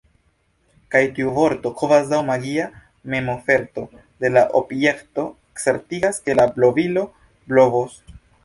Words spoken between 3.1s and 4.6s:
memoferto de la